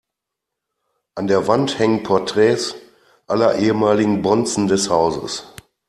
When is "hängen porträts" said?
1.77-2.73